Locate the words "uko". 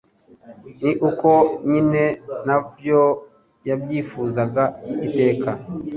1.09-1.29